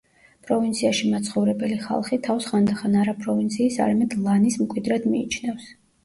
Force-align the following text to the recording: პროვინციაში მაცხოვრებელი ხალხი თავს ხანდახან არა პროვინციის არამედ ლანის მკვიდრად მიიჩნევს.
პროვინციაში 0.45 1.09
მაცხოვრებელი 1.09 1.75
ხალხი 1.83 2.17
თავს 2.27 2.47
ხანდახან 2.53 2.95
არა 3.01 3.13
პროვინციის 3.25 3.77
არამედ 3.85 4.15
ლანის 4.29 4.57
მკვიდრად 4.63 5.07
მიიჩნევს. 5.11 5.69